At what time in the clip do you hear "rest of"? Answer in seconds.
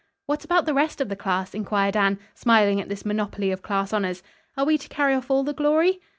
0.73-1.09